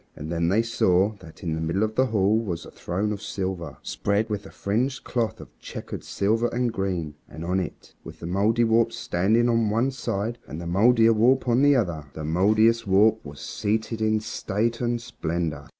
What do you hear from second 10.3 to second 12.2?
and the Mouldierwarp on the other,